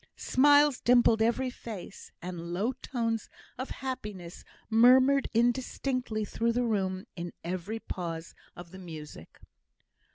[0.15, 7.33] Smiles dimpled every face, and low tones of happiness murmured indistinctly through the room in
[7.43, 9.39] every pause of the music.